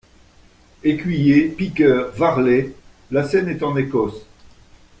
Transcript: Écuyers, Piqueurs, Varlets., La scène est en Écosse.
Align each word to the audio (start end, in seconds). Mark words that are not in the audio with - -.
Écuyers, 0.83 1.47
Piqueurs, 1.49 2.09
Varlets., 2.15 2.73
La 3.11 3.23
scène 3.23 3.49
est 3.49 3.61
en 3.61 3.77
Écosse. 3.77 4.25